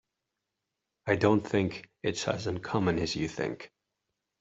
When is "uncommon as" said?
2.47-3.15